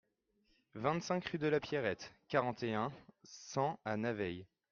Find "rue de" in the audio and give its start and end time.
1.27-1.45